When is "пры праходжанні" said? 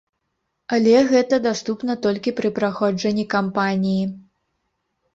2.41-3.29